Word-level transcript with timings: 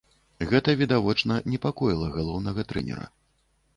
Гэта, 0.51 0.73
відавочна, 0.79 1.37
непакоіла 1.55 2.07
галоўнага 2.17 2.61
трэнера. 2.73 3.05